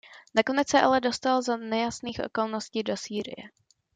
Nakonec 0.35 0.69
se 0.69 0.81
ale 0.81 0.99
dostal 1.01 1.41
za 1.41 1.57
nejasných 1.57 2.19
okolností 2.25 2.83
do 2.83 2.97
Sýrie. 2.97 3.49